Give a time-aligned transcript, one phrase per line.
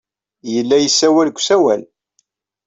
[0.53, 1.81] Yella yessawal deg usawal.